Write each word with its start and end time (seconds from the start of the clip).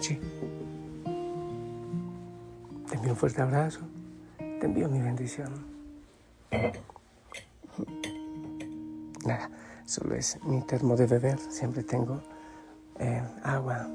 Te 0.00 0.16
envío 2.94 3.10
un 3.10 3.16
fuerte 3.16 3.42
abrazo. 3.42 3.80
Te 4.38 4.64
envío 4.64 4.88
mi 4.88 5.02
bendición. 5.02 5.52
Nada, 9.26 9.50
solo 9.84 10.14
es 10.14 10.42
mi 10.42 10.62
termo 10.62 10.96
de 10.96 11.06
beber. 11.06 11.38
Siempre 11.38 11.82
tengo 11.82 12.22
eh, 12.98 13.22
agua. 13.42 13.86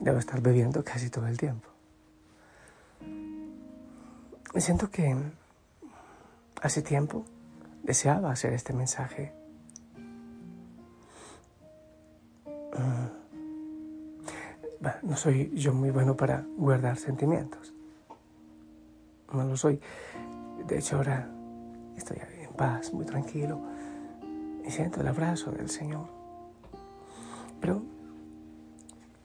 Debo 0.00 0.18
estar 0.18 0.40
bebiendo 0.40 0.82
casi 0.82 1.10
todo 1.10 1.26
el 1.26 1.36
tiempo. 1.36 1.68
Siento 4.56 4.90
que 4.90 5.14
hace 6.62 6.80
tiempo 6.80 7.26
deseaba 7.82 8.30
hacer 8.30 8.54
este 8.54 8.72
mensaje. 8.72 9.35
No 15.02 15.16
soy 15.16 15.50
yo 15.54 15.72
muy 15.72 15.90
bueno 15.90 16.16
para 16.16 16.44
guardar 16.56 16.96
sentimientos. 16.96 17.74
No 19.32 19.44
lo 19.44 19.56
soy. 19.56 19.80
De 20.66 20.78
hecho, 20.78 20.96
ahora 20.96 21.28
estoy 21.96 22.18
en 22.40 22.52
paz, 22.54 22.92
muy 22.92 23.04
tranquilo, 23.04 23.60
y 24.64 24.70
siento 24.70 25.00
el 25.00 25.08
abrazo 25.08 25.50
del 25.50 25.68
Señor. 25.68 26.08
Pero 27.60 27.82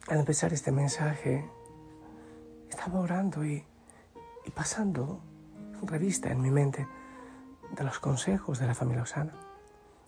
al 0.08 0.20
empezar 0.20 0.54
este 0.54 0.72
mensaje, 0.72 1.50
estaba 2.70 3.00
orando 3.00 3.46
y, 3.46 3.64
y 4.46 4.52
pasando 4.52 5.20
revista 5.84 6.32
en 6.32 6.42
mi 6.42 6.52
mente 6.52 6.88
de 7.76 7.84
los 7.84 8.00
consejos 8.00 8.60
de 8.60 8.68
la 8.68 8.76
familia 8.76 9.04
Osana, 9.04 9.34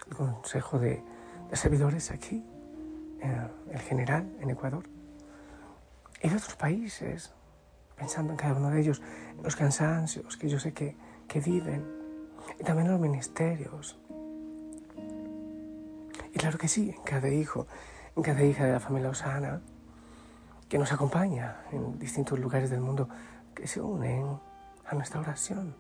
el 0.08 0.16
consejo 0.16 0.80
de, 0.80 1.04
de 1.50 1.56
servidores 1.56 2.12
aquí, 2.12 2.44
el 3.72 3.80
general 3.80 4.36
en 4.42 4.50
Ecuador 4.50 4.84
y 6.24 6.30
de 6.30 6.38
otros 6.38 6.56
países, 6.56 7.34
pensando 7.98 8.32
en 8.32 8.38
cada 8.38 8.56
uno 8.56 8.70
de 8.70 8.80
ellos, 8.80 9.02
los 9.44 9.56
cansancios 9.58 10.38
que 10.38 10.48
yo 10.48 10.58
sé 10.58 10.74
que, 10.74 10.96
que 11.28 11.42
viven, 11.42 11.86
y 12.60 12.64
también 12.64 12.90
los 12.90 13.00
ministerios. 13.00 14.00
Y 16.34 16.40
claro 16.40 16.58
que 16.58 16.70
sí, 16.70 16.92
en 16.92 17.04
cada 17.04 17.28
hijo, 17.28 17.68
en 18.16 18.24
cada 18.24 18.42
hija 18.42 18.66
de 18.66 18.72
la 18.72 18.80
familia 18.80 19.10
Osana, 19.10 19.62
que 20.70 20.78
nos 20.80 20.94
acompaña 20.94 21.58
en 21.72 22.00
distintos 22.00 22.40
lugares 22.40 22.70
del 22.70 22.80
mundo, 22.80 23.10
que 23.54 23.68
se 23.68 23.82
unen 23.82 24.40
a 24.86 24.96
nuestra 24.96 25.20
oración. 25.20 25.76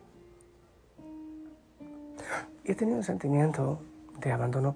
Y 2.66 2.72
he 2.72 2.76
tenido 2.76 2.98
un 2.98 3.04
sentimiento 3.04 3.82
de 4.20 4.32
abandono 4.32 4.76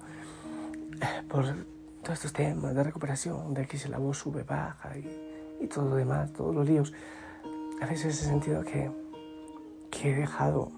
eh, 1.00 1.22
por 1.28 1.44
todos 2.02 2.14
estos 2.14 2.32
temas 2.32 2.74
de 2.74 2.82
recuperación, 2.82 3.52
de 3.52 3.66
que 3.66 3.78
si 3.78 3.88
la 3.88 3.98
voz 3.98 4.18
sube, 4.18 4.42
baja 4.42 4.96
y 4.96 5.27
y 5.60 5.66
todo 5.66 5.88
lo 5.88 5.96
demás, 5.96 6.32
todos 6.32 6.54
los 6.54 6.66
líos. 6.66 6.92
A 7.80 7.86
veces 7.86 8.20
he 8.22 8.24
sentido 8.26 8.62
que, 8.62 8.90
que 9.90 10.12
he 10.12 10.16
dejado 10.16 10.72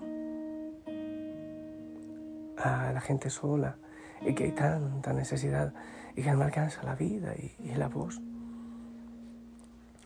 a 2.58 2.92
la 2.92 3.00
gente 3.00 3.30
sola 3.30 3.76
y 4.20 4.34
que 4.34 4.44
hay 4.44 4.52
tanta 4.52 5.12
necesidad 5.12 5.72
y 6.14 6.22
que 6.22 6.32
no 6.32 6.42
alcanza 6.42 6.82
la 6.82 6.94
vida 6.94 7.34
y, 7.34 7.54
y 7.64 7.74
la 7.74 7.88
voz. 7.88 8.20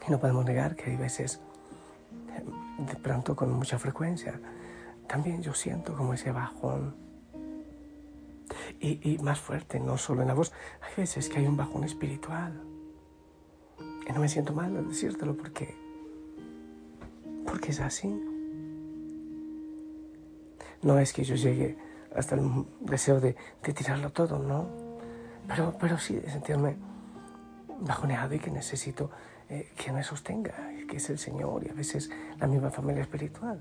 Y 0.06 0.10
no 0.10 0.20
podemos 0.20 0.44
negar 0.44 0.76
que 0.76 0.90
hay 0.90 0.96
veces, 0.96 1.40
de 2.78 2.96
pronto 2.96 3.34
con 3.34 3.52
mucha 3.52 3.78
frecuencia, 3.78 4.38
también 5.08 5.42
yo 5.42 5.54
siento 5.54 5.96
como 5.96 6.14
ese 6.14 6.30
bajón. 6.30 6.94
Y, 8.78 9.14
y 9.14 9.18
más 9.18 9.40
fuerte, 9.40 9.80
no 9.80 9.96
solo 9.96 10.22
en 10.22 10.28
la 10.28 10.34
voz, 10.34 10.52
hay 10.82 10.94
veces 10.96 11.28
que 11.28 11.38
hay 11.38 11.46
un 11.46 11.56
bajón 11.56 11.84
espiritual 11.84 12.62
y 14.08 14.12
no 14.12 14.20
me 14.20 14.28
siento 14.28 14.52
mal 14.52 14.76
al 14.76 14.88
decírtelo 14.88 15.36
porque, 15.36 15.74
porque 17.46 17.70
es 17.70 17.80
así. 17.80 18.08
No 20.82 20.98
es 20.98 21.12
que 21.12 21.24
yo 21.24 21.34
llegue 21.34 21.78
hasta 22.14 22.34
el 22.34 22.66
deseo 22.80 23.20
de, 23.20 23.36
de 23.62 23.72
tirarlo 23.72 24.10
todo, 24.10 24.38
no. 24.38 24.68
Pero, 25.48 25.74
pero 25.78 25.98
sí 25.98 26.14
de 26.14 26.30
sentirme 26.30 26.76
bajoneado 27.80 28.34
y 28.34 28.38
que 28.38 28.50
necesito 28.50 29.10
eh, 29.48 29.70
que 29.76 29.92
me 29.92 30.02
sostenga, 30.02 30.54
que 30.88 30.96
es 30.96 31.10
el 31.10 31.18
Señor 31.18 31.64
y 31.64 31.68
a 31.68 31.74
veces 31.74 32.10
la 32.38 32.46
misma 32.46 32.70
familia 32.70 33.02
espiritual. 33.02 33.60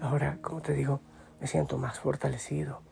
Ahora, 0.00 0.38
como 0.42 0.60
te 0.60 0.74
digo, 0.74 1.00
me 1.40 1.46
siento 1.46 1.78
más 1.78 1.98
fortalecido, 1.98 2.82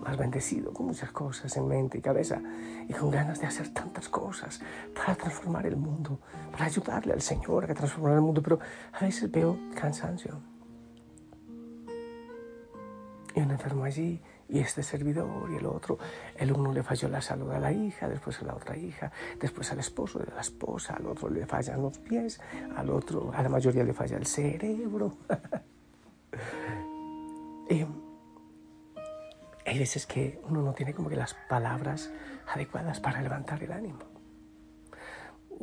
más 0.00 0.16
bendecido, 0.16 0.72
con 0.72 0.86
muchas 0.86 1.10
cosas 1.12 1.56
en 1.56 1.66
mente 1.66 1.98
y 1.98 2.00
cabeza 2.00 2.40
y 2.88 2.92
con 2.92 3.10
ganas 3.10 3.40
de 3.40 3.46
hacer 3.46 3.72
tantas 3.72 4.08
cosas 4.08 4.60
para 4.94 5.14
transformar 5.14 5.66
el 5.66 5.76
mundo, 5.76 6.20
para 6.52 6.66
ayudarle 6.66 7.12
al 7.12 7.22
Señor 7.22 7.70
a 7.70 7.74
transformar 7.74 8.14
el 8.14 8.20
mundo, 8.20 8.42
pero 8.42 8.58
a 8.92 9.04
veces 9.04 9.30
veo 9.30 9.58
cansancio. 9.74 10.40
Y 13.34 13.40
un 13.40 13.50
enfermo 13.50 13.84
allí, 13.84 14.22
y 14.48 14.60
este 14.60 14.82
servidor 14.82 15.50
y 15.50 15.56
el 15.56 15.66
otro. 15.66 15.98
El 16.36 16.52
uno 16.52 16.72
le 16.72 16.82
falló 16.82 17.08
la 17.08 17.20
salud 17.20 17.50
a 17.50 17.58
la 17.58 17.72
hija, 17.72 18.08
después 18.08 18.40
a 18.40 18.44
la 18.44 18.54
otra 18.54 18.76
hija, 18.76 19.10
después 19.40 19.70
al 19.72 19.80
esposo 19.80 20.18
de 20.18 20.32
la 20.32 20.40
esposa, 20.40 20.94
al 20.94 21.06
otro 21.06 21.28
le 21.28 21.46
fallan 21.46 21.82
los 21.82 21.98
pies, 21.98 22.40
al 22.76 22.90
otro, 22.90 23.32
a 23.34 23.42
la 23.42 23.48
mayoría 23.48 23.84
le 23.84 23.92
falla 23.92 24.16
el 24.16 24.26
cerebro. 24.26 25.16
hay 29.66 29.78
veces 29.78 30.06
que 30.06 30.40
uno 30.44 30.62
no 30.62 30.72
tiene 30.72 30.94
como 30.94 31.08
que 31.08 31.16
las 31.16 31.34
palabras 31.34 32.10
adecuadas 32.52 33.00
para 33.00 33.20
levantar 33.20 33.62
el 33.62 33.72
ánimo. 33.72 34.00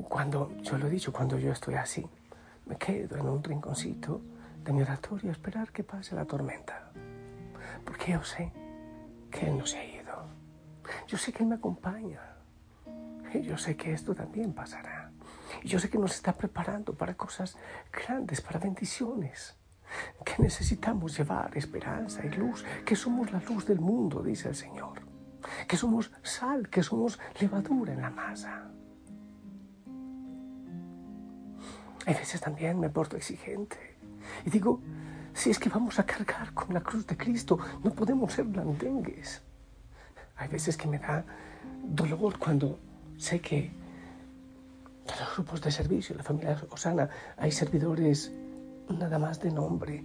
Cuando, 0.10 0.52
yo 0.62 0.78
lo 0.78 0.88
he 0.88 0.90
dicho, 0.90 1.14
cuando 1.14 1.38
yo 1.38 1.52
estoy 1.52 1.76
así, 1.76 2.06
me 2.66 2.76
quedo 2.76 3.18
en 3.18 3.28
un 3.28 3.44
rinconcito 3.44 4.22
de 4.64 4.74
mi 4.74 4.82
oratorio 4.82 5.30
a 5.30 5.34
esperar 5.34 5.72
que 5.72 5.84
pase 5.84 6.16
la 6.16 6.26
tormenta. 6.26 6.92
Porque 7.86 8.12
yo 8.12 8.24
sé 8.24 8.52
que 9.32 9.48
Él 9.48 9.58
no 9.58 9.66
se 9.66 9.78
ha 9.78 9.86
ido. 9.86 10.26
Yo 11.08 11.18
sé 11.18 11.32
que 11.32 11.44
Él 11.44 11.50
me 11.50 11.56
acompaña. 11.56 12.20
Y 13.34 13.42
yo 13.42 13.58
sé 13.58 13.76
que 13.78 13.94
esto 13.94 14.14
también 14.14 14.54
pasará. 14.54 15.12
Y 15.64 15.68
yo 15.70 15.80
sé 15.80 15.90
que 15.90 15.98
nos 15.98 16.14
está 16.14 16.34
preparando 16.34 16.94
para 16.94 17.16
cosas 17.16 17.58
grandes, 17.92 18.42
para 18.42 18.60
bendiciones 18.60 19.58
que 20.24 20.42
necesitamos 20.42 21.18
llevar 21.18 21.56
esperanza 21.58 22.26
y 22.26 22.30
luz, 22.30 22.64
que 22.86 22.96
somos 22.96 23.32
la 23.32 23.40
luz 23.40 23.66
del 23.66 23.80
mundo, 23.80 24.22
dice 24.22 24.50
el 24.50 24.56
Señor, 24.56 25.02
que 25.68 25.78
somos 25.78 26.12
sal, 26.22 26.70
que 26.70 26.84
somos 26.84 27.20
levadura 27.40 27.94
en 27.94 28.02
la 28.02 28.10
masa. 28.10 28.70
Hay 32.06 32.14
veces 32.14 32.42
también 32.42 32.80
me 32.80 32.90
porto 32.90 33.16
exigente 33.16 33.78
y 34.46 34.50
digo, 34.50 34.82
si 35.34 35.50
es 35.50 35.60
que 35.60 35.70
vamos 35.70 36.00
a 36.00 36.06
cargar 36.06 36.54
con 36.54 36.74
la 36.74 36.82
cruz 36.82 37.08
de 37.08 37.18
Cristo, 37.18 37.58
no 37.84 37.92
podemos 37.92 38.34
ser 38.34 38.46
blandengues. 38.46 39.42
Hay 40.38 40.48
veces 40.48 40.78
que 40.78 40.88
me 40.88 41.00
da 41.00 41.24
dolor 41.84 42.38
cuando 42.38 42.80
sé 43.18 43.40
que 43.40 43.72
en 45.06 45.20
los 45.20 45.36
grupos 45.36 45.62
de 45.62 45.72
servicio, 45.72 46.16
la 46.16 46.24
familia 46.24 46.62
Osana, 46.70 47.10
hay 47.38 47.52
servidores 47.52 48.32
nada 48.90 49.20
más 49.20 49.40
de 49.40 49.52
nombre. 49.52 50.04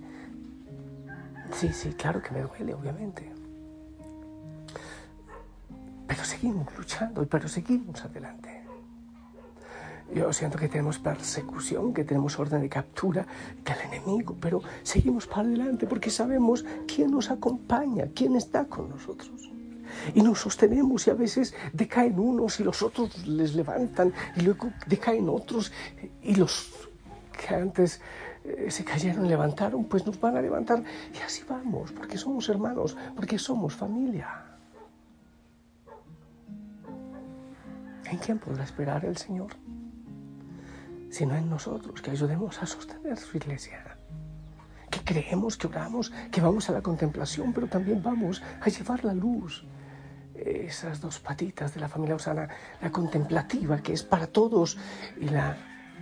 Sí, 1.53 1.73
sí, 1.73 1.93
claro 1.95 2.23
que 2.23 2.31
me 2.31 2.43
duele, 2.43 2.75
obviamente. 2.75 3.33
Pero 6.07 6.25
seguimos 6.25 6.67
luchando, 6.77 7.27
pero 7.27 7.49
seguimos 7.49 8.05
adelante. 8.05 8.59
Yo 10.15 10.33
siento 10.33 10.59
que 10.59 10.69
tenemos 10.69 10.99
persecución, 10.99 11.93
que 11.93 12.03
tenemos 12.03 12.39
orden 12.39 12.63
de 12.63 12.69
captura 12.71 13.27
del 13.63 13.93
enemigo, 13.93 14.35
pero 14.41 14.63
seguimos 14.83 15.27
para 15.27 15.43
adelante 15.43 15.87
porque 15.87 16.09
sabemos 16.09 16.65
quién 16.87 17.11
nos 17.11 17.31
acompaña, 17.31 18.07
quién 18.15 18.35
está 18.35 18.65
con 18.65 18.89
nosotros. 18.89 19.51
Y 20.15 20.23
nos 20.23 20.41
sostenemos 20.41 21.07
y 21.07 21.11
a 21.11 21.15
veces 21.15 21.55
decaen 21.75 22.19
unos 22.19 22.59
y 22.61 22.65
los 22.65 22.83
otros 22.83 23.27
les 23.27 23.55
levantan 23.55 24.13
y 24.37 24.43
luego 24.43 24.71
decaen 24.87 25.29
otros 25.29 25.73
y 26.23 26.37
los 26.37 26.71
que 27.37 27.55
antes 27.55 28.01
se 28.69 28.85
cayeron, 28.85 29.29
levantaron, 29.29 29.85
pues 29.85 30.07
nos 30.07 30.19
van 30.21 30.37
a 30.37 30.43
levantar 30.43 30.83
y 31.15 31.19
así 31.23 31.43
vamos, 31.49 31.93
porque 31.93 32.17
somos 32.17 32.49
hermanos, 32.49 32.97
porque 33.15 33.39
somos 33.39 33.75
familia. 33.75 34.45
¿En 38.11 38.19
quién 38.19 38.39
podrá 38.39 38.65
esperar 38.65 39.05
el 39.05 39.17
Señor? 39.17 39.51
Sino 41.11 41.35
en 41.37 41.49
nosotros, 41.51 42.01
que 42.01 42.11
ayudemos 42.11 42.63
a 42.63 42.67
sostener 42.67 43.19
su 43.19 43.37
iglesia. 43.37 43.99
Que 44.91 45.01
creemos, 45.01 45.57
que 45.59 45.67
oramos, 45.67 46.11
que 46.31 46.41
vamos 46.41 46.71
a 46.71 46.73
la 46.73 46.81
contemplación, 46.81 47.53
pero 47.53 47.67
también 47.67 48.03
vamos 48.03 48.43
a 48.61 48.69
llevar 48.69 49.05
la 49.05 49.13
luz. 49.13 49.65
Esas 50.35 51.01
dos 51.01 51.19
patitas 51.19 51.75
de 51.75 51.81
la 51.81 51.89
familia 51.89 52.15
Osana, 52.15 52.49
la 52.81 52.91
contemplativa, 52.91 53.79
que 53.79 53.93
es 53.93 54.03
para 54.03 54.27
todos, 54.27 54.79
y 55.21 55.29
la 55.29 55.57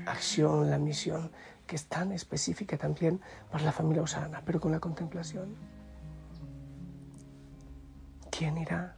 acción, 0.06 0.70
la 0.70 0.78
misión, 0.78 1.30
que 1.66 1.76
es 1.76 1.86
tan 1.86 2.12
específica 2.12 2.76
también 2.76 3.20
para 3.50 3.64
la 3.64 3.72
familia 3.72 4.02
Osana, 4.02 4.42
pero 4.44 4.60
con 4.60 4.72
la 4.72 4.80
contemplación. 4.80 5.56
¿Quién 8.30 8.58
irá? 8.58 8.96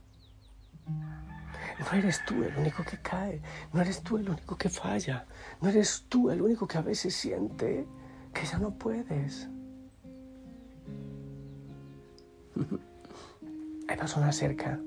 No 0.87 1.93
eres 1.97 2.25
tú 2.27 2.43
el 2.43 2.57
único 2.57 2.83
que 2.83 2.99
cae, 2.99 3.41
no 3.73 3.81
eres 3.81 4.03
tú 4.03 4.19
el 4.19 4.29
único 4.29 4.57
que 4.57 4.69
falla, 4.69 5.27
no 5.61 5.69
eres 5.69 6.07
tú 6.09 6.31
el 6.31 6.43
único 6.43 6.67
que 6.67 6.79
a 6.79 6.83
veces 6.83 7.15
siente 7.15 7.87
que 8.35 8.45
ya 8.45 8.59
no 8.59 8.73
puedes. 8.73 9.49
Hay 13.89 13.97
personas 13.97 14.37
cerca, 14.37 14.79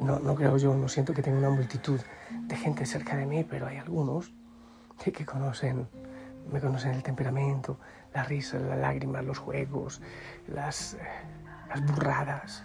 no, 0.00 0.18
no 0.18 0.34
creo 0.34 0.56
yo, 0.56 0.74
no 0.74 0.88
siento 0.88 1.12
que 1.12 1.22
tenga 1.22 1.38
una 1.38 1.50
multitud 1.50 2.00
de 2.30 2.56
gente 2.56 2.86
cerca 2.86 3.16
de 3.16 3.26
mí, 3.26 3.44
pero 3.44 3.66
hay 3.66 3.76
algunos 3.76 4.32
que, 4.98 5.26
conocen 5.26 5.88
me 6.50 6.60
conocen 6.60 6.92
el 6.92 7.02
temperamento, 7.02 7.78
la 8.14 8.24
risa, 8.24 8.58
las 8.58 8.78
lágrimas, 8.78 9.24
los 9.24 9.38
juegos, 9.38 10.00
las, 10.48 10.94
eh, 10.94 10.98
las 11.68 11.84
burradas. 11.86 12.64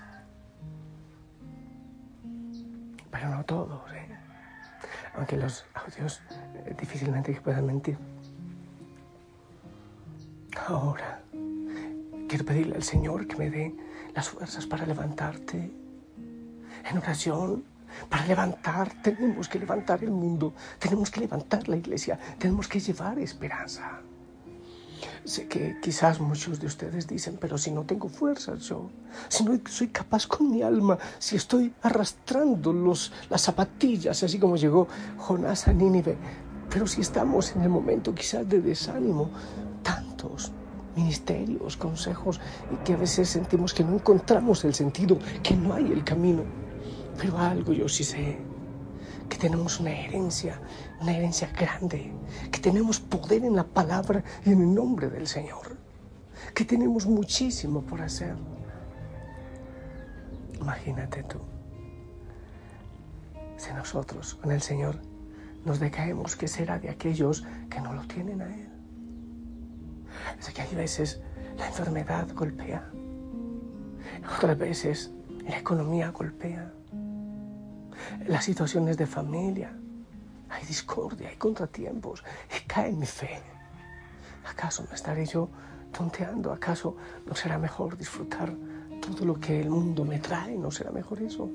Pero 3.11 3.29
no 3.29 3.43
todos, 3.45 3.81
¿eh? 3.93 4.07
aunque 5.15 5.37
los 5.37 5.65
audios 5.73 6.21
eh, 6.65 6.75
difícilmente 6.79 7.33
puedan 7.41 7.65
mentir. 7.65 7.97
Ahora, 10.67 11.21
quiero 12.27 12.45
pedirle 12.45 12.75
al 12.75 12.83
Señor 12.83 13.27
que 13.27 13.35
me 13.37 13.49
dé 13.49 13.75
las 14.13 14.29
fuerzas 14.29 14.65
para 14.65 14.85
levantarte 14.85 15.71
en 16.89 16.97
oración 16.97 17.63
para 18.09 18.25
levantar, 18.25 18.91
tenemos 19.01 19.47
que 19.47 19.59
levantar 19.59 20.03
el 20.03 20.11
mundo, 20.11 20.53
tenemos 20.79 21.09
que 21.11 21.21
levantar 21.21 21.67
la 21.67 21.77
iglesia, 21.77 22.19
tenemos 22.37 22.67
que 22.67 22.79
llevar 22.79 23.19
esperanza. 23.19 24.01
Sé 25.23 25.47
que 25.47 25.77
quizás 25.81 26.19
muchos 26.19 26.59
de 26.59 26.67
ustedes 26.67 27.05
dicen, 27.05 27.37
pero 27.39 27.57
si 27.57 27.71
no 27.71 27.83
tengo 27.83 28.07
fuerzas 28.07 28.61
yo, 28.61 28.89
si 29.27 29.43
no 29.43 29.59
soy 29.69 29.89
capaz 29.89 30.25
con 30.25 30.49
mi 30.49 30.61
alma, 30.61 30.97
si 31.19 31.35
estoy 31.35 31.73
arrastrando 31.81 32.73
los, 32.73 33.11
las 33.29 33.41
zapatillas, 33.41 34.23
así 34.23 34.39
como 34.39 34.55
llegó 34.55 34.87
Jonás 35.17 35.67
a 35.67 35.73
Nínive, 35.73 36.17
pero 36.69 36.87
si 36.87 37.01
estamos 37.01 37.55
en 37.55 37.61
el 37.61 37.69
momento 37.69 38.15
quizás 38.15 38.47
de 38.47 38.61
desánimo, 38.61 39.29
tantos 39.83 40.51
ministerios, 40.95 41.77
consejos, 41.77 42.39
y 42.71 42.75
que 42.83 42.93
a 42.93 42.97
veces 42.97 43.29
sentimos 43.29 43.73
que 43.73 43.83
no 43.83 43.93
encontramos 43.93 44.65
el 44.65 44.73
sentido, 44.73 45.19
que 45.43 45.55
no 45.55 45.73
hay 45.73 45.91
el 45.91 46.03
camino. 46.03 46.43
Pero 47.17 47.37
algo 47.37 47.73
yo 47.73 47.89
sí 47.89 48.03
sé, 48.03 48.37
que 49.29 49.37
tenemos 49.37 49.79
una 49.79 49.91
herencia, 49.91 50.59
una 51.01 51.15
herencia 51.15 51.49
grande, 51.51 52.11
que 52.51 52.59
tenemos 52.59 52.99
poder 52.99 53.43
en 53.43 53.55
la 53.55 53.63
palabra 53.63 54.23
y 54.45 54.51
en 54.51 54.61
el 54.61 54.73
nombre 54.73 55.09
del 55.09 55.27
Señor, 55.27 55.77
que 56.53 56.65
tenemos 56.65 57.05
muchísimo 57.05 57.81
por 57.81 58.01
hacer. 58.01 58.35
Imagínate 60.59 61.23
tú, 61.23 61.39
si 63.57 63.71
nosotros 63.73 64.35
con 64.35 64.51
el 64.51 64.61
Señor 64.61 64.99
nos 65.65 65.79
decaemos, 65.79 66.35
¿qué 66.35 66.47
será 66.47 66.79
de 66.79 66.89
aquellos 66.89 67.45
que 67.69 67.81
no 67.81 67.93
lo 67.93 68.03
tienen 68.03 68.41
a 68.41 68.45
Él? 68.45 68.69
Es 70.39 70.49
que 70.49 70.61
hay 70.61 70.75
veces 70.75 71.21
la 71.57 71.67
enfermedad 71.67 72.27
golpea, 72.33 72.89
otras 74.37 74.57
veces 74.57 75.11
la 75.47 75.57
economía 75.59 76.11
golpea, 76.11 76.71
las 78.27 78.45
situaciones 78.45 78.97
de 78.97 79.05
familia. 79.05 79.73
Hay 80.49 80.65
discordia, 80.65 81.29
hay 81.29 81.35
contratiempos 81.35 82.23
y 82.55 82.65
cae 82.67 82.91
mi 82.91 83.05
fe. 83.05 83.41
¿Acaso 84.49 84.85
no 84.87 84.95
estaré 84.95 85.25
yo 85.25 85.49
tonteando? 85.91 86.53
¿Acaso 86.53 86.95
no 87.25 87.35
será 87.35 87.57
mejor 87.57 87.97
disfrutar 87.97 88.53
todo 89.01 89.25
lo 89.25 89.39
que 89.39 89.59
el 89.59 89.69
mundo 89.69 90.05
me 90.05 90.19
trae? 90.19 90.57
¿No 90.57 90.71
será 90.71 90.91
mejor 90.91 91.21
eso? 91.21 91.49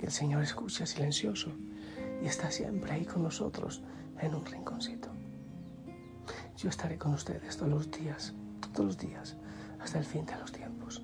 Y 0.00 0.04
el 0.04 0.10
Señor 0.10 0.42
escucha 0.42 0.86
silencioso 0.86 1.50
y 2.22 2.26
está 2.26 2.50
siempre 2.50 2.92
ahí 2.92 3.04
con 3.04 3.22
nosotros 3.22 3.82
en 4.20 4.34
un 4.34 4.44
rinconcito. 4.44 5.08
Yo 6.56 6.68
estaré 6.68 6.96
con 6.96 7.14
ustedes 7.14 7.56
todos 7.56 7.70
los 7.70 7.90
días, 7.90 8.32
todos 8.72 8.86
los 8.86 8.98
días, 8.98 9.36
hasta 9.80 9.98
el 9.98 10.04
fin 10.04 10.24
de 10.24 10.36
los 10.36 10.52
tiempos. 10.52 11.02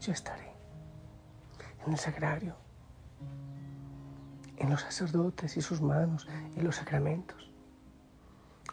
Yo 0.00 0.12
estaré 0.12 0.47
en 1.88 1.94
el 1.94 1.98
sagrario, 1.98 2.54
en 4.58 4.68
los 4.68 4.82
sacerdotes 4.82 5.56
y 5.56 5.62
sus 5.62 5.80
manos, 5.80 6.28
en 6.54 6.62
los 6.62 6.76
sacramentos, 6.76 7.50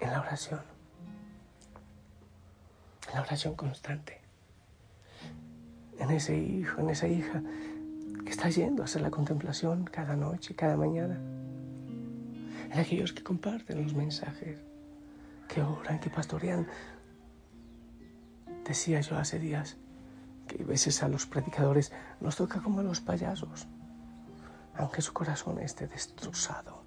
en 0.01 0.11
la 0.11 0.19
oración, 0.19 0.59
en 3.07 3.15
la 3.15 3.21
oración 3.21 3.55
constante, 3.55 4.19
en 5.97 6.11
ese 6.11 6.37
hijo, 6.37 6.81
en 6.81 6.89
esa 6.89 7.07
hija 7.07 7.41
que 8.25 8.31
está 8.31 8.49
yendo 8.49 8.81
a 8.81 8.85
hacer 8.85 9.01
la 9.01 9.11
contemplación 9.11 9.85
cada 9.85 10.17
noche, 10.17 10.53
cada 10.53 10.75
mañana, 10.75 11.17
en 12.69 12.77
aquellos 12.77 13.13
que 13.13 13.23
comparten 13.23 13.81
los 13.81 13.93
mensajes, 13.93 14.59
que 15.47 15.61
oran, 15.61 16.01
que 16.01 16.09
pastorean. 16.09 16.67
Decía 18.65 18.99
yo 18.99 19.17
hace 19.17 19.39
días, 19.39 19.77
que 20.47 20.63
a 20.63 20.65
veces 20.65 21.03
a 21.03 21.07
los 21.07 21.25
predicadores 21.25 21.91
nos 22.21 22.35
toca 22.35 22.61
como 22.61 22.79
a 22.79 22.83
los 22.83 23.01
payasos, 23.01 23.67
aunque 24.75 25.01
su 25.01 25.13
corazón 25.13 25.59
esté 25.59 25.87
destrozado. 25.87 26.83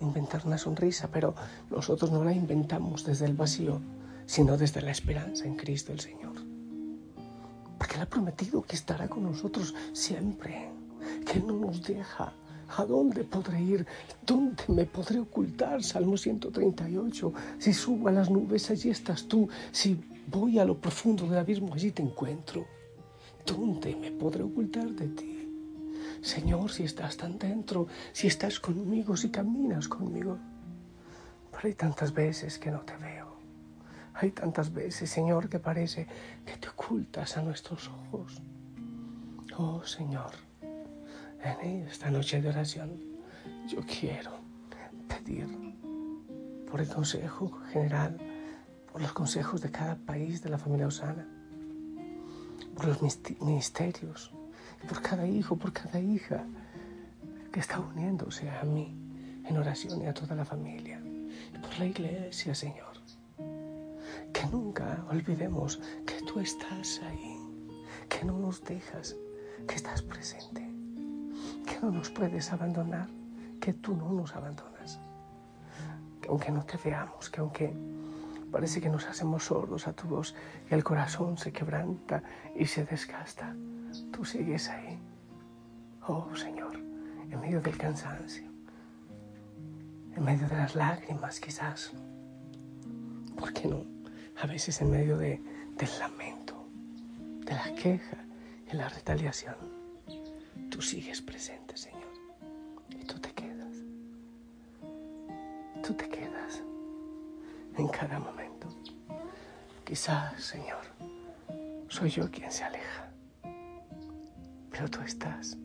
Inventar 0.00 0.46
una 0.46 0.58
sonrisa, 0.58 1.08
pero 1.10 1.34
nosotros 1.70 2.10
no 2.10 2.22
la 2.22 2.32
inventamos 2.32 3.04
desde 3.04 3.24
el 3.24 3.34
vacío, 3.34 3.80
sino 4.26 4.56
desde 4.56 4.82
la 4.82 4.90
esperanza 4.90 5.46
en 5.46 5.56
Cristo 5.56 5.92
el 5.92 6.00
Señor. 6.00 6.34
Porque 7.78 7.94
Él 7.94 8.02
ha 8.02 8.06
prometido 8.06 8.62
que 8.62 8.76
estará 8.76 9.08
con 9.08 9.22
nosotros 9.22 9.74
siempre, 9.92 10.70
que 11.24 11.40
no 11.40 11.54
nos 11.54 11.82
deja. 11.82 12.32
¿A 12.76 12.84
dónde 12.84 13.22
podré 13.22 13.62
ir? 13.62 13.86
¿Dónde 14.26 14.64
me 14.68 14.84
podré 14.86 15.20
ocultar? 15.20 15.82
Salmo 15.84 16.16
138. 16.16 17.32
Si 17.58 17.72
subo 17.72 18.08
a 18.08 18.12
las 18.12 18.28
nubes, 18.28 18.70
allí 18.70 18.90
estás 18.90 19.28
tú. 19.28 19.48
Si 19.70 20.02
voy 20.26 20.58
a 20.58 20.64
lo 20.64 20.78
profundo 20.80 21.26
del 21.26 21.38
abismo, 21.38 21.74
allí 21.74 21.92
te 21.92 22.02
encuentro. 22.02 22.66
¿Dónde 23.46 23.94
me 23.94 24.10
podré 24.10 24.42
ocultar 24.42 24.90
de 24.90 25.08
ti? 25.08 25.48
Señor, 26.20 26.72
si 26.72 26.82
estás 26.82 27.16
tan 27.16 27.38
dentro, 27.38 27.86
si 28.12 28.26
estás 28.26 28.58
conmigo, 28.58 29.16
si 29.16 29.30
caminas 29.30 29.86
conmigo. 29.86 30.38
Pero 31.52 31.68
hay 31.68 31.74
tantas 31.74 32.12
veces 32.12 32.58
que 32.58 32.72
no 32.72 32.80
te 32.80 32.96
veo. 32.96 33.36
Hay 34.14 34.32
tantas 34.32 34.72
veces, 34.72 35.08
Señor, 35.10 35.48
que 35.48 35.60
parece 35.60 36.06
que 36.44 36.56
te 36.56 36.68
ocultas 36.68 37.36
a 37.36 37.42
nuestros 37.42 37.88
ojos. 37.88 38.42
Oh, 39.56 39.84
Señor, 39.84 40.32
en 41.62 41.86
esta 41.86 42.10
noche 42.10 42.42
de 42.42 42.48
oración 42.48 43.00
yo 43.68 43.80
quiero 43.86 44.32
pedir 45.08 45.46
por 46.68 46.80
el 46.80 46.88
Consejo 46.88 47.60
General, 47.72 48.18
por 48.90 49.00
los 49.00 49.12
consejos 49.12 49.60
de 49.60 49.70
cada 49.70 49.94
país 49.94 50.42
de 50.42 50.50
la 50.50 50.58
familia 50.58 50.88
Osana 50.88 51.35
por 52.76 52.86
los 52.86 53.02
ministerios, 53.40 54.30
por 54.88 55.02
cada 55.02 55.26
hijo, 55.26 55.56
por 55.56 55.72
cada 55.72 55.98
hija 55.98 56.44
que 57.50 57.60
está 57.60 57.80
uniéndose 57.80 58.48
a 58.50 58.62
mí 58.64 58.94
en 59.44 59.56
oración 59.56 60.02
y 60.02 60.06
a 60.06 60.14
toda 60.14 60.36
la 60.36 60.44
familia, 60.44 61.00
por 61.60 61.78
la 61.78 61.86
iglesia, 61.86 62.54
Señor. 62.54 62.94
Que 64.32 64.46
nunca 64.52 65.04
olvidemos 65.10 65.80
que 66.06 66.20
tú 66.26 66.40
estás 66.40 67.00
ahí, 67.02 67.38
que 68.08 68.24
no 68.24 68.38
nos 68.38 68.62
dejas, 68.62 69.16
que 69.66 69.74
estás 69.74 70.02
presente, 70.02 70.60
que 71.66 71.80
no 71.80 71.90
nos 71.90 72.10
puedes 72.10 72.52
abandonar, 72.52 73.08
que 73.60 73.72
tú 73.72 73.96
no 73.96 74.12
nos 74.12 74.36
abandonas. 74.36 75.00
Que 76.20 76.28
aunque 76.28 76.52
no 76.52 76.64
te 76.64 76.76
veamos, 76.84 77.30
que 77.30 77.40
aunque 77.40 77.72
Parece 78.50 78.80
que 78.80 78.88
nos 78.88 79.06
hacemos 79.06 79.44
sordos 79.44 79.86
a 79.86 79.92
tu 79.92 80.06
voz 80.06 80.34
y 80.70 80.74
el 80.74 80.84
corazón 80.84 81.36
se 81.36 81.52
quebranta 81.52 82.22
y 82.54 82.66
se 82.66 82.84
desgasta. 82.84 83.54
tú 84.12 84.24
sigues 84.24 84.68
ahí. 84.68 84.98
Oh 86.06 86.34
Señor, 86.36 86.76
en 87.30 87.40
medio 87.40 87.60
del 87.60 87.76
cansancio, 87.76 88.48
en 90.16 90.24
medio 90.24 90.48
de 90.48 90.56
las 90.56 90.74
lágrimas 90.74 91.40
quizás, 91.40 91.92
¿por 93.36 93.52
qué 93.52 93.66
no? 93.68 93.82
A 94.40 94.46
veces 94.46 94.80
en 94.80 94.90
medio 94.90 95.18
de, 95.18 95.42
del 95.76 95.88
lamento, 95.98 96.68
de 97.44 97.52
la 97.52 97.74
queja 97.74 98.18
y 98.72 98.76
la 98.76 98.88
retaliación, 98.88 99.56
tú 100.70 100.80
sigues 100.80 101.20
presente, 101.20 101.65
en 107.76 107.88
cada 107.88 108.18
momento. 108.18 108.68
Quizás, 109.84 110.40
Señor, 110.42 110.82
soy 111.88 112.10
yo 112.10 112.30
quien 112.30 112.50
se 112.50 112.64
aleja, 112.64 113.10
pero 114.70 114.88
tú 114.88 115.00
estás. 115.00 115.56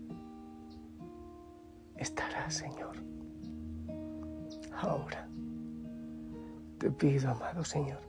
Estarás, 1.96 2.54
Señor. 2.54 2.98
Ahora 4.82 5.28
te 6.82 6.90
pido, 6.90 7.30
amado 7.30 7.64
Señor, 7.64 8.02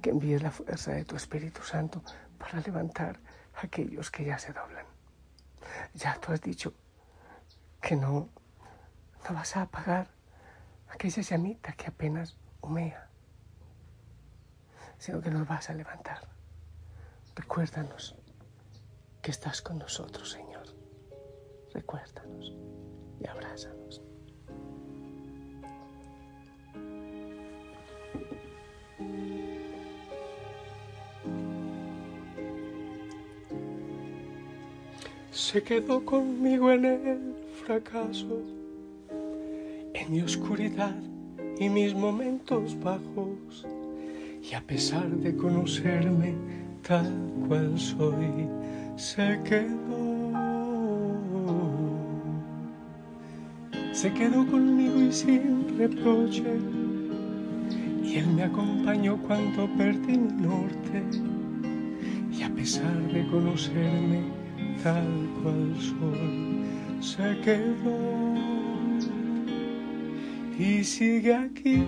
que 0.00 0.10
envíes 0.10 0.42
la 0.42 0.50
fuerza 0.50 0.90
de 0.90 1.04
tu 1.04 1.14
Espíritu 1.14 1.62
Santo 1.62 2.02
para 2.36 2.60
levantar 2.60 3.20
a 3.54 3.66
aquellos 3.66 4.10
que 4.10 4.24
ya 4.24 4.38
se 4.38 4.52
doblan. 4.52 4.86
Ya 5.94 6.18
tú 6.20 6.32
has 6.32 6.40
dicho 6.40 6.74
que 7.80 7.94
no, 7.94 8.28
no 9.28 9.34
vas 9.34 9.56
a 9.56 9.62
apagar 9.62 10.08
aquella 10.88 11.22
llamita 11.22 11.74
que 11.74 11.86
apenas 11.86 12.36
humea, 12.60 13.08
sino 15.02 15.20
que 15.20 15.30
nos 15.30 15.48
vas 15.48 15.68
a 15.68 15.74
levantar. 15.74 16.20
Recuérdanos 17.34 18.14
que 19.20 19.32
estás 19.32 19.60
con 19.60 19.78
nosotros, 19.78 20.30
Señor. 20.30 20.62
Recuérdanos 21.74 22.52
y 23.18 23.26
abrázanos. 23.26 24.00
Se 35.32 35.64
quedó 35.64 36.04
conmigo 36.06 36.70
en 36.70 36.84
el 36.84 37.34
fracaso, 37.64 38.40
en 39.94 40.12
mi 40.12 40.22
oscuridad 40.22 40.94
y 41.58 41.68
mis 41.68 41.92
momentos 41.92 42.78
bajos. 42.78 43.66
Y 44.42 44.54
a 44.54 44.60
pesar 44.60 45.08
de 45.08 45.36
conocerme 45.36 46.34
tal 46.86 47.06
cual 47.46 47.78
soy, 47.78 48.48
se 48.96 49.38
quedó. 49.44 50.32
Se 53.92 54.12
quedó 54.12 54.44
conmigo 54.48 55.00
y 55.00 55.12
sin 55.12 55.78
reproche. 55.78 56.58
Y 58.02 58.16
él 58.16 58.26
me 58.34 58.42
acompañó 58.42 59.16
cuando 59.18 59.68
perdí 59.76 60.18
mi 60.18 60.32
norte. 60.42 61.04
Y 62.32 62.42
a 62.42 62.50
pesar 62.50 63.00
de 63.12 63.24
conocerme 63.28 64.22
tal 64.82 65.06
cual 65.40 65.72
soy, 65.78 66.64
se 67.00 67.40
quedó. 67.42 68.34
Y 70.58 70.82
sigue 70.82 71.32
aquí 71.32 71.84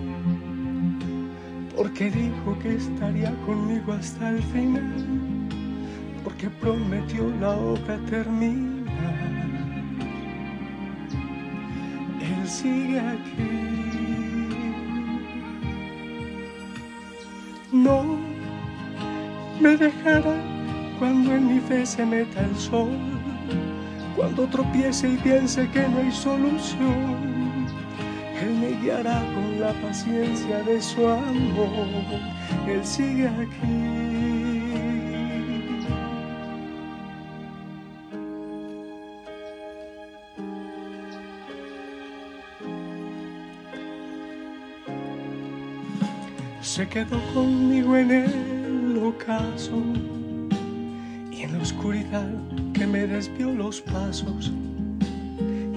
porque 1.75 2.09
dijo 2.09 2.57
que 2.61 2.75
estaría 2.75 3.31
conmigo 3.45 3.93
hasta 3.93 4.29
el 4.29 4.41
final, 4.43 4.93
porque 6.23 6.49
prometió 6.49 7.29
la 7.41 7.51
obra 7.51 7.97
terminar. 8.09 8.85
Él 12.21 12.47
sigue 12.47 12.99
aquí. 12.99 13.65
No 17.71 18.17
me 19.59 19.75
dejará 19.75 20.35
cuando 20.97 21.35
en 21.35 21.55
mi 21.55 21.59
fe 21.59 21.85
se 21.85 22.05
meta 22.05 22.41
el 22.41 22.55
sol, 22.55 22.97
cuando 24.15 24.47
tropiece 24.47 25.09
y 25.09 25.17
piense 25.17 25.69
que 25.69 25.87
no 25.87 25.97
hay 25.97 26.11
solución 26.11 27.35
él 28.41 28.53
me 28.55 28.71
guiará 28.81 29.23
con 29.33 29.44
la 29.59 29.73
paciencia 29.81 30.61
de 30.63 30.81
su 30.81 31.07
amor. 31.07 31.87
Él 32.67 32.83
sigue 32.83 33.27
aquí. 33.27 34.15
Se 46.61 46.85
quedó 46.89 47.21
conmigo 47.33 47.95
en 47.95 48.11
el 48.11 48.97
ocaso 48.97 49.81
y 51.31 51.43
en 51.43 51.53
la 51.53 51.59
oscuridad 51.59 52.27
que 52.73 52.85
me 52.85 53.07
desvió 53.07 53.53
los 53.53 53.79
pasos. 53.79 54.51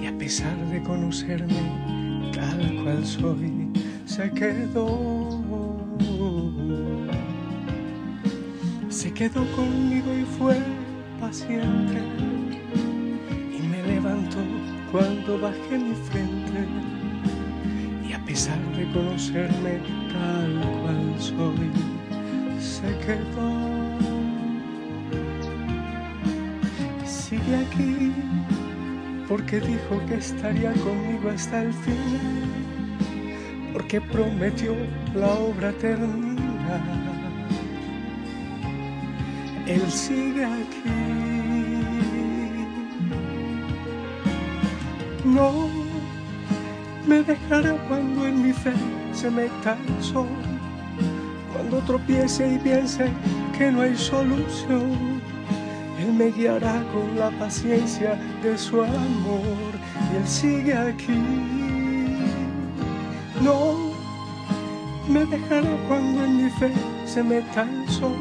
Y 0.01 0.05
a 0.07 0.17
pesar 0.17 0.57
de 0.67 0.81
conocerme, 0.81 2.31
tal 2.33 2.83
cual 2.83 3.05
soy, 3.05 3.58
se 4.19 4.29
quedó. 4.31 5.39
Se 8.89 9.13
quedó 9.13 9.45
conmigo 9.55 10.13
y 10.13 10.25
fue 10.37 10.57
paciente 11.21 12.01
y 13.57 13.61
me 13.61 13.81
levantó 13.83 14.39
cuando 14.91 15.39
bajé 15.39 15.77
mi 15.77 15.95
frente 15.95 16.67
y 18.09 18.11
a 18.11 18.19
pesar 18.25 18.59
de 18.75 18.91
conocerme 18.91 19.79
tal 20.11 20.51
cual 20.81 21.15
soy, 21.17 21.71
se 22.59 22.89
quedó. 23.05 23.49
Sigue 27.05 27.55
aquí 27.55 28.11
porque 29.29 29.61
dijo 29.61 30.05
que 30.09 30.15
estaría 30.15 30.73
conmigo 30.73 31.29
hasta 31.29 31.61
el 31.61 31.71
final, 31.71 32.68
porque 33.89 34.01
prometió 34.01 34.75
la 35.15 35.29
obra 35.29 35.71
terminar. 35.73 36.79
Él 39.65 39.91
sigue 39.91 40.45
aquí. 40.45 40.89
No 45.25 45.69
me 47.07 47.23
dejará 47.23 47.73
cuando 47.87 48.27
en 48.27 48.43
mi 48.43 48.53
fe 48.53 48.73
se 49.11 49.31
meta 49.31 49.75
el 49.87 50.03
sol, 50.03 50.27
cuando 51.51 51.79
tropiece 51.79 52.53
y 52.53 52.59
piense 52.59 53.09
que 53.57 53.71
no 53.71 53.81
hay 53.81 53.95
solución 53.95 55.19
él 55.99 56.13
me 56.13 56.31
guiará 56.31 56.81
con 56.93 57.19
la 57.19 57.29
paciencia 57.31 58.17
de 58.41 58.57
su 58.57 58.81
amor 58.81 59.71
y 60.13 60.15
Él 60.15 60.27
sigue 60.27 60.73
aquí. 60.73 61.58
No 63.41 63.75
me 65.07 65.25
dejará 65.25 65.69
cuando 65.87 66.25
en 66.25 66.43
mi 66.43 66.49
fe 66.51 66.71
se 67.05 67.23
meta 67.23 67.63
el 67.63 67.89
sol, 67.89 68.17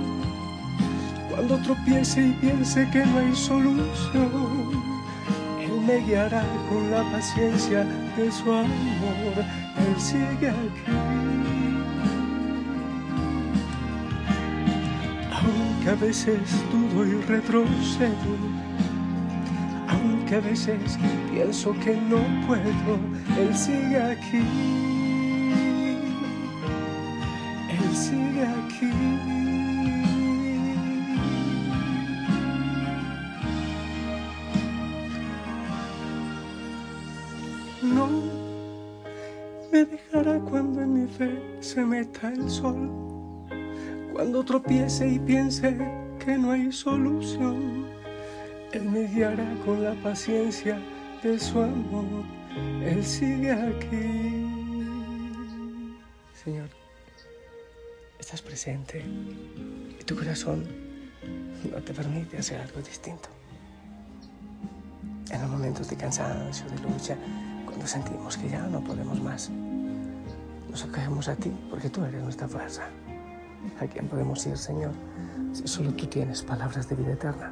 cuando 1.28 1.58
tropiece 1.58 2.28
y 2.28 2.32
piense 2.40 2.88
que 2.90 3.04
no 3.04 3.18
hay 3.18 3.34
solución. 3.34 4.30
Él 5.60 5.80
me 5.86 5.98
guiará 6.06 6.44
con 6.68 6.90
la 6.90 7.02
paciencia 7.10 7.84
de 8.16 8.30
su 8.30 8.52
amor, 8.52 9.34
Él 9.36 10.00
sigue 10.00 10.50
aquí. 10.50 10.92
Aunque 15.32 15.90
a 15.90 15.94
veces 15.94 16.40
dudo 16.70 17.04
y 17.04 17.20
retrocedo, 17.22 18.36
aunque 19.88 20.36
a 20.36 20.40
veces 20.40 20.98
pienso 21.32 21.72
que 21.80 21.96
no 21.96 22.18
puedo, 22.46 22.98
Él 23.36 23.54
sigue 23.54 24.00
aquí. 24.00 25.07
Sigue 28.04 28.44
aquí. 28.58 28.92
No 37.82 38.06
me 39.72 39.84
dejará 39.84 40.38
cuando 40.40 40.80
en 40.82 40.92
mi 40.94 41.06
fe 41.08 41.30
se 41.60 41.84
meta 41.84 42.32
el 42.32 42.48
sol 42.48 43.08
cuando 44.18 44.42
tropiece 44.42 45.08
y 45.08 45.18
piense 45.20 45.78
que 46.18 46.36
no 46.36 46.50
hay 46.50 46.72
solución, 46.72 47.86
Él 48.72 48.82
me 48.86 49.04
guiará 49.06 49.46
con 49.64 49.84
la 49.84 49.94
paciencia 50.02 50.76
de 51.22 51.38
su 51.38 51.60
amor. 51.60 52.24
Él 52.82 53.04
sigue 53.04 53.52
aquí. 53.52 54.44
Señor, 56.34 56.68
estás 58.28 58.42
presente 58.42 59.02
y 59.98 60.04
tu 60.04 60.14
corazón 60.14 60.62
no 61.72 61.82
te 61.82 61.94
permite 61.94 62.36
hacer 62.36 62.60
algo 62.60 62.82
distinto. 62.82 63.30
En 65.30 65.40
los 65.40 65.50
momentos 65.50 65.88
de 65.88 65.96
cansancio, 65.96 66.66
de 66.68 66.78
lucha, 66.80 67.16
cuando 67.64 67.86
sentimos 67.86 68.36
que 68.36 68.50
ya 68.50 68.66
no 68.66 68.84
podemos 68.84 69.18
más, 69.22 69.48
nos 70.68 70.84
acogemos 70.84 71.26
a 71.28 71.36
ti 71.36 71.50
porque 71.70 71.88
tú 71.88 72.04
eres 72.04 72.22
nuestra 72.22 72.46
fuerza. 72.46 72.82
¿A 73.80 73.86
quién 73.86 74.06
podemos 74.08 74.46
ir, 74.46 74.58
Señor, 74.58 74.92
si 75.54 75.66
solo 75.66 75.90
tú 75.94 76.06
tienes 76.06 76.42
palabras 76.42 76.86
de 76.86 76.96
vida 76.96 77.12
eterna? 77.14 77.50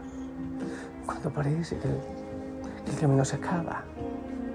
Cuando 1.06 1.33
parece 1.33 1.78
que 1.78 1.88
el, 1.88 3.00
camino 3.00 3.25
se 3.25 3.37
acaba, 3.37 3.83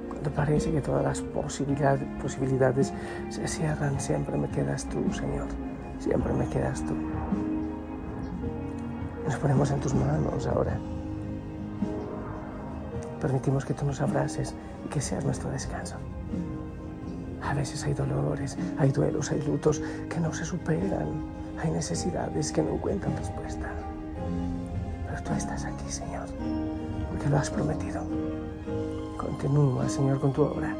cuando 0.07 0.29
parece 0.29 0.71
que 0.71 0.81
todas 0.81 1.03
las 1.03 1.21
posibilidades 1.23 2.93
se 3.29 3.47
cierran, 3.47 3.99
siempre 3.99 4.37
me 4.37 4.47
quedas 4.49 4.87
tú, 4.87 5.11
Señor. 5.11 5.47
Siempre 6.01 6.33
me 6.33 6.47
quedas 6.47 6.81
tú. 6.81 6.95
Nos 9.23 9.35
ponemos 9.35 9.69
en 9.69 9.79
tus 9.79 9.93
manos 9.93 10.47
ahora. 10.47 10.75
Permitimos 13.21 13.63
que 13.63 13.75
tú 13.75 13.85
nos 13.85 14.01
abraces 14.01 14.55
y 14.83 14.89
que 14.89 14.99
seas 14.99 15.23
nuestro 15.23 15.51
descanso. 15.51 15.97
A 17.43 17.53
veces 17.53 17.83
hay 17.83 17.93
dolores, 17.93 18.57
hay 18.79 18.91
duelos, 18.91 19.29
hay 19.31 19.43
lutos 19.43 19.79
que 20.09 20.19
no 20.19 20.33
se 20.33 20.43
superan, 20.43 21.23
hay 21.61 21.69
necesidades 21.69 22.51
que 22.51 22.63
no 22.63 22.71
encuentran 22.71 23.15
respuesta. 23.15 23.69
Pero 25.07 25.21
tú 25.21 25.33
estás 25.33 25.65
aquí, 25.65 25.87
Señor, 25.87 26.25
porque 27.09 27.29
lo 27.29 27.37
has 27.37 27.51
prometido. 27.51 28.01
Continúa, 29.17 29.87
Señor, 29.87 30.19
con 30.19 30.33
tu 30.33 30.41
obra 30.41 30.75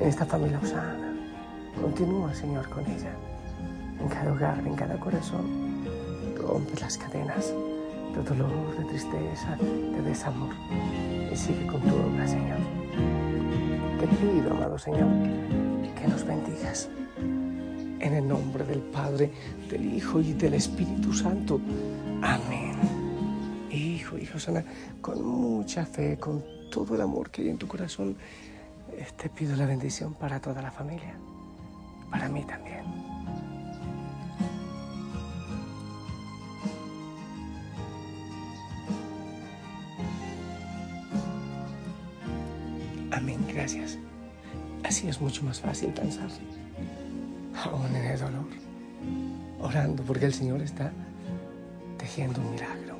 en 0.00 0.08
esta 0.08 0.24
familia 0.24 0.58
usana. 0.62 1.12
Continúa, 1.78 2.32
Señor, 2.32 2.66
con 2.70 2.86
ella. 2.86 3.12
En 4.00 4.08
cada 4.08 4.32
hogar, 4.32 4.62
en 4.66 4.74
cada 4.74 4.98
corazón. 4.98 5.46
Rompe 6.36 6.80
las 6.80 6.96
cadenas 6.98 7.52
de 8.14 8.22
dolor, 8.22 8.76
de 8.78 8.84
tristeza, 8.84 9.56
de 9.56 10.02
desamor. 10.02 10.54
Y 11.32 11.36
sigue 11.36 11.66
con 11.66 11.80
tu 11.80 11.94
obra, 11.94 12.26
Señor. 12.26 12.58
Te 14.00 14.06
pido, 14.08 14.50
amado 14.50 14.78
Señor, 14.78 15.08
que 15.98 16.06
nos 16.08 16.24
bendigas. 16.24 16.88
En 17.18 18.14
el 18.14 18.28
nombre 18.28 18.64
del 18.64 18.80
Padre, 18.80 19.32
del 19.70 19.94
Hijo 19.94 20.20
y 20.20 20.32
del 20.34 20.54
Espíritu 20.54 21.12
Santo. 21.12 21.60
Amén. 22.22 22.76
Hijo, 23.70 24.16
hijo 24.18 24.38
sana, 24.38 24.64
con 25.00 25.24
mucha 25.24 25.84
fe, 25.84 26.18
con 26.18 26.44
todo 26.70 26.94
el 26.94 27.00
amor 27.00 27.30
que 27.30 27.42
hay 27.42 27.48
en 27.48 27.58
tu 27.58 27.66
corazón, 27.66 28.16
eh, 28.92 29.06
te 29.16 29.28
pido 29.28 29.56
la 29.56 29.66
bendición 29.66 30.14
para 30.14 30.40
toda 30.40 30.62
la 30.62 30.70
familia, 30.70 31.14
para 32.10 32.28
mí 32.28 32.44
también. 32.44 33.05
Gracias. 43.56 43.98
Así 44.84 45.08
es 45.08 45.20
mucho 45.20 45.42
más 45.42 45.60
fácil 45.60 45.88
pensar, 45.88 46.28
aún 47.64 47.96
en 47.96 48.04
el 48.04 48.18
dolor, 48.18 48.46
orando 49.60 50.02
porque 50.02 50.26
el 50.26 50.34
Señor 50.34 50.60
está 50.60 50.92
tejiendo 51.96 52.40
un 52.40 52.50
milagro. 52.52 52.96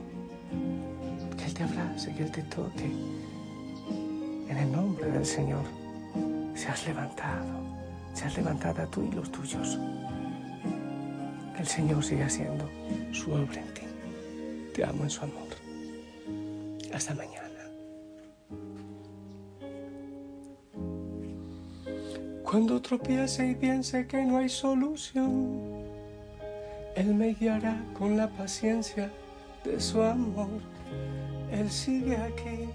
Que 1.36 1.44
Él 1.44 1.54
te 1.54 1.62
abrace, 1.62 2.14
que 2.14 2.22
Él 2.22 2.30
te 2.30 2.42
toque. 2.44 2.90
En 4.48 4.56
el 4.56 4.72
nombre 4.72 5.10
del 5.10 5.26
Señor, 5.26 5.64
seas 6.54 6.86
levantado, 6.86 7.60
seas 8.14 8.34
levantada 8.36 8.86
tú 8.86 9.02
y 9.02 9.14
los 9.14 9.30
tuyos. 9.30 9.78
Que 11.54 11.60
el 11.60 11.68
Señor 11.68 12.02
siga 12.02 12.26
haciendo 12.26 12.68
su 13.12 13.30
obra 13.30 13.60
en 13.60 13.74
ti. 13.74 13.82
Te 14.74 14.84
amo 14.84 15.04
en 15.04 15.10
su 15.10 15.22
amor. 15.22 15.48
Hasta 16.94 17.14
mañana. 17.14 17.45
Cuando 22.48 22.80
tropiece 22.80 23.44
y 23.44 23.56
piense 23.56 24.06
que 24.06 24.22
no 24.22 24.38
hay 24.38 24.48
solución, 24.48 25.82
Él 26.94 27.12
me 27.12 27.34
guiará 27.34 27.76
con 27.98 28.16
la 28.16 28.28
paciencia 28.28 29.10
de 29.64 29.80
su 29.80 30.00
amor. 30.00 30.60
Él 31.50 31.68
sigue 31.68 32.16
aquí 32.16 32.65